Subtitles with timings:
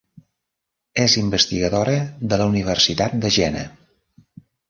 [1.03, 1.93] És investigadora
[2.33, 3.63] de la Universitat de Jena.